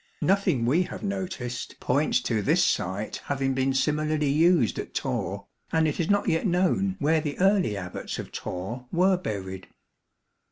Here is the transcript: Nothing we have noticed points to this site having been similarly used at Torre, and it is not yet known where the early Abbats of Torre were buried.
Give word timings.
Nothing 0.23 0.65
we 0.65 0.81
have 0.81 1.03
noticed 1.03 1.79
points 1.79 2.21
to 2.21 2.41
this 2.41 2.65
site 2.65 3.17
having 3.25 3.53
been 3.53 3.71
similarly 3.71 4.29
used 4.31 4.79
at 4.79 4.95
Torre, 4.95 5.45
and 5.71 5.87
it 5.87 5.99
is 5.99 6.09
not 6.09 6.27
yet 6.27 6.47
known 6.47 6.95
where 6.97 7.21
the 7.21 7.37
early 7.37 7.75
Abbats 7.77 8.17
of 8.17 8.31
Torre 8.31 8.87
were 8.91 9.15
buried. 9.15 9.67